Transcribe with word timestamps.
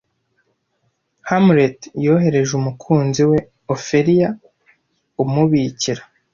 Hamlet 1.29 1.79
yohereje 2.05 2.51
umukunzi 2.59 3.21
we 3.29 3.37
Ophelia 3.75 4.29
Umubikira 5.23 6.01